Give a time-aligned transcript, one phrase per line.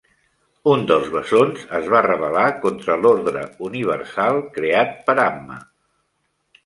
[0.69, 5.61] Un dels bessons es va rebel·lar contra l'ordre universal creat per Amma.